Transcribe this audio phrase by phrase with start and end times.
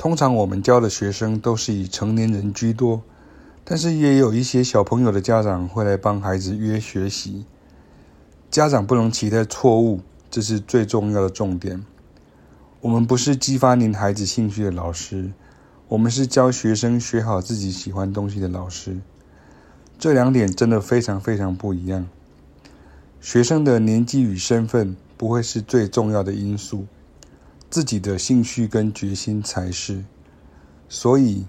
[0.00, 3.02] 通常我们教的学生都是以成年人居多，
[3.64, 7.44] 但是也有一些小朋友的家长会来帮孩子约学习。
[8.50, 10.00] 家长不能期待错误，
[10.30, 11.84] 这是最重要的重点。
[12.80, 15.32] 我们不是激发您孩子兴趣的老师，
[15.88, 18.96] 我们是教学生学好自己喜欢东西的老师。
[19.98, 22.08] 这两点真的非常非常不一样。
[23.20, 26.86] 学生的年纪与身份不会是最重要的因素，
[27.70, 30.04] 自己的兴趣跟决心才是。
[30.88, 31.46] 所以，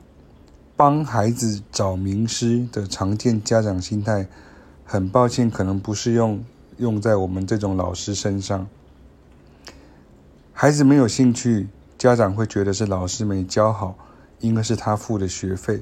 [0.75, 4.27] 帮孩子找名师的常见家长心态，
[4.85, 6.43] 很抱歉，可能不适用
[6.77, 8.67] 用在我们这种老师身上。
[10.53, 13.95] 孩子没有兴趣，家长会觉得是老师没教好，
[14.41, 15.81] 应该是他付的学费。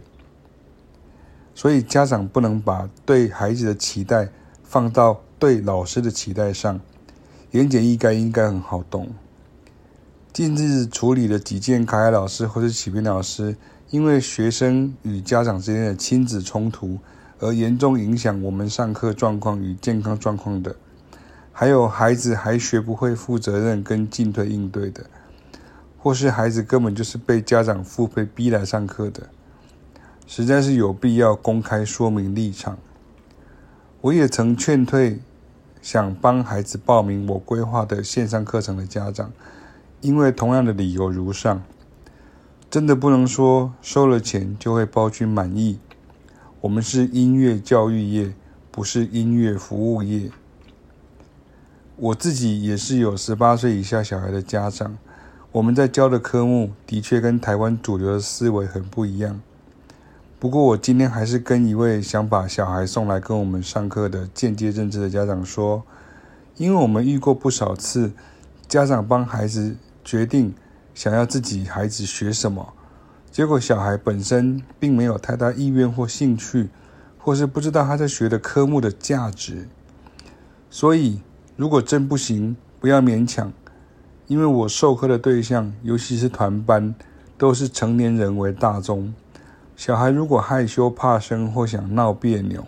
[1.53, 4.29] 所以，家长不能把对孩子的期待
[4.63, 6.79] 放到对老师的期待上，
[7.51, 9.09] 言简意赅应该很好懂。
[10.31, 13.57] 近日处理了几件凯凯老师或者启明老师
[13.89, 16.99] 因为学生与家长之间的亲子冲突
[17.40, 20.76] 而严重影响我们上课状况与健康状况的，
[21.51, 25.05] 还有孩子还学不会负责任跟进退应对的，
[25.98, 29.29] 或是孩子根本就是被家长付费逼来上课的，
[30.27, 32.77] 实在是有必要公开说明立场。
[34.01, 35.21] 我也曾劝退。
[35.82, 39.32] 想帮孩子报名我规划的线上课程的家长，
[40.01, 41.61] 因为同样的理由如上，
[42.69, 45.79] 真的不能说收了钱就会包君满意。
[46.61, 48.33] 我们是音乐教育业，
[48.71, 50.31] 不是音乐服务业。
[51.97, 54.97] 我自己也是有十八岁以下小孩的家长，
[55.51, 59.41] 我们在教的科目的确跟台湾主流的思维很不一样。
[60.39, 65.83] 不过，我今天还是跟一位想把小孩送来跟我们上课的间接认知的家长说，
[66.55, 68.13] 因为我们遇过不少次，
[68.66, 69.75] 家长帮孩子
[70.09, 70.56] 决定
[70.96, 72.74] 想要自己孩子学什么，
[73.29, 76.69] 结果小孩本身并没有太大意愿或兴趣，
[77.19, 79.67] 或是不知道他在学的科目的价值。
[80.72, 81.22] 所以，
[81.56, 83.53] 如果真不行，不要勉强，
[84.25, 86.95] 因为我授课的对象，尤其是团班，
[87.38, 89.13] 都是成年人为大宗。
[89.75, 92.66] 小孩如果害羞怕生或想闹别扭，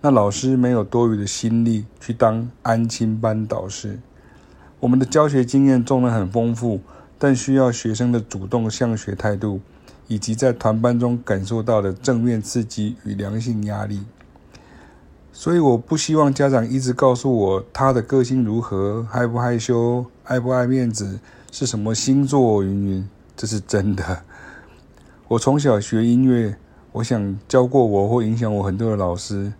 [0.00, 4.00] 那老师没有多余的心力去当安亲班导师。
[4.82, 6.80] 我们的教学经验纵然很丰富，
[7.16, 9.60] 但需要学生的主动向学态度，
[10.08, 14.00] 以及在团班中感受到的正面刺激与良性压力。
[15.32, 21.20] 所以我不希望家长一直告诉我他的个性如何，害不害羞，爱不爱面子，
[21.52, 24.24] 是什么星座，云云，这是真的。
[25.28, 26.56] 我从小学音乐，
[26.90, 29.52] 我想教过我或影响我很多的老师，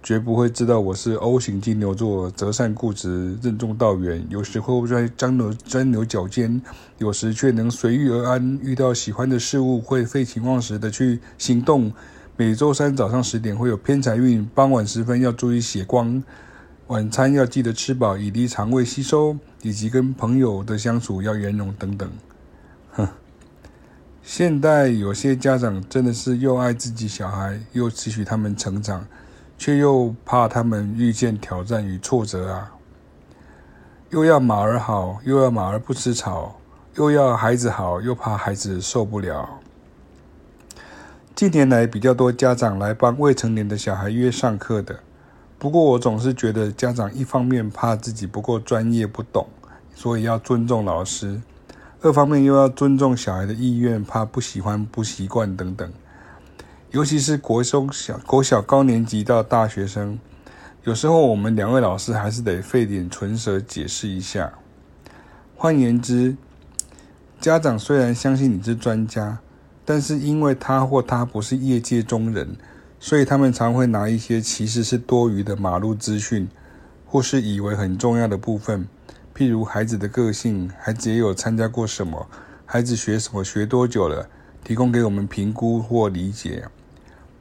[0.00, 6.62] 绝不会知道我是 O 型金牛座，择善固执，任重道远，有时候会钻牛钻牛角尖，
[6.98, 8.58] 有时却能随遇而安。
[8.62, 11.92] 遇到喜欢的事物，会废寝忘食的去行动。
[12.36, 16.22] 每周三早上十点会有偏财运，傍晚时分要注意血光，
[16.86, 22.08] 晚餐要记得吃饱，以利肠胃吸收，以及跟朋友的相处要圆融等等。
[22.92, 23.08] 哼。
[24.22, 29.06] 现代有些家长真的是又爱自己小孩，又期许他们成长，
[29.58, 32.72] 却又怕他们遇见挑战与挫折啊！
[34.10, 36.58] 又要马儿好，又要马儿不吃草，
[36.94, 39.58] 又要孩子好，又怕孩子受不了。
[41.34, 45.00] 近年来比较多家长来帮未成年的小孩约上课的，
[45.58, 49.46] 不过我总是觉得家长一方面怕自己不够专业不懂，
[49.94, 51.40] 所以要尊重老师。
[52.00, 55.92] 二方面又要尊重小孩的意愿，怕不喜欢、不习惯等等。
[56.90, 60.18] 尤其是国中小、国小高年级到大学生，
[60.84, 64.54] 有时候我们两位老师还是得费点唇舌解释一下。
[65.54, 66.34] 换言之，
[67.38, 69.38] 家长虽然相信你是专家，
[69.84, 72.56] 但是因为他或他不是业界中人，
[72.98, 76.48] 所以他们常会拿一些其实是多余的马路资讯，
[77.04, 78.88] 或是以为很重要的部分。
[79.36, 82.26] 譬如孩子的个性，孩子也有参加过什么，
[82.64, 84.26] 孩子学什么，学多久了，
[84.64, 86.64] 提供给我们评估或理解。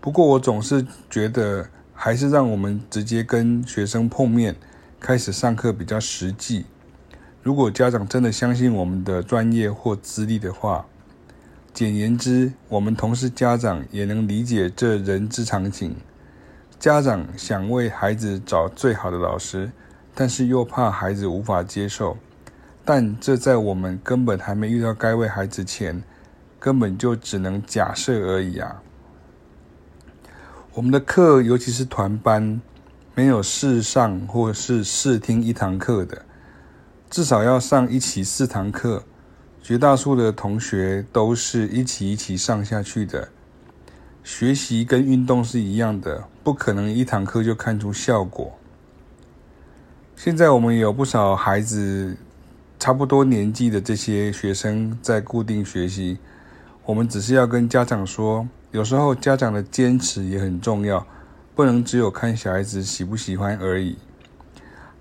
[0.07, 4.55] 不过我总是觉得，还是让我们直接跟学生碰面，
[5.01, 6.65] 开始上课比较实际。
[7.43, 10.85] 如果家长真的相信我们的专业或资历的话，
[11.73, 15.97] 简言之，我们同事家长，也能理解这人之常情。
[16.79, 19.69] 家长想为孩子找最好的老师。
[20.15, 22.15] 但是又怕孩子无法接受，
[22.85, 26.01] 但这在我们根本还没遇到该位孩子前，
[26.57, 28.81] 根本就只能假设而已啊。
[30.77, 32.61] 我们的课，尤其是团班，
[33.15, 36.21] 没有试上或是试听一堂课的，
[37.09, 39.03] 至少要上一起四堂课，
[39.63, 43.29] 绝大多数的同学都是一起一起上下去的。
[44.23, 48.55] 学习跟运动是一样的，不可能一堂课就看出效果。
[50.15, 52.15] 现在我们有不少孩子，
[52.77, 56.19] 差不多年纪的这些学生在固定学习，
[56.85, 58.47] 我们只是要跟家长说，
[58.77, 61.03] 有时候家长的坚持也很重要，
[61.55, 63.97] 不能只有看小孩子喜不喜欢而已。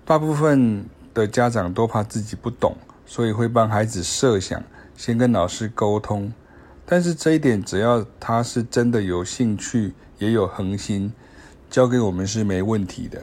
[0.03, 0.83] 大部分
[1.13, 2.75] 的家长都怕自己不懂，
[3.05, 4.63] 所以会帮孩子设想，
[4.95, 6.33] 先跟老师沟通。
[6.87, 11.13] 但是这一点，只要他是真的有兴趣，也有恒心，
[11.69, 13.21] 交给我们是没问题的。